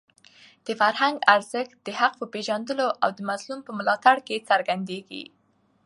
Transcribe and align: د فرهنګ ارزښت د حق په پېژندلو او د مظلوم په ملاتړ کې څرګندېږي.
د 0.65 0.67
فرهنګ 0.79 1.15
ارزښت 1.33 1.73
د 1.85 1.87
حق 1.99 2.13
په 2.19 2.25
پېژندلو 2.33 2.87
او 3.03 3.09
د 3.17 3.19
مظلوم 3.29 3.59
په 3.67 3.71
ملاتړ 3.77 4.17
کې 4.27 4.45
څرګندېږي. 4.49 5.23